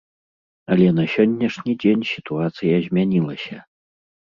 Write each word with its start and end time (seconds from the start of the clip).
Але 0.75 0.87
на 0.99 1.05
сённяшні 1.15 1.77
дзень 1.85 2.07
сітуацыя 2.15 2.83
змянілася. 2.89 3.57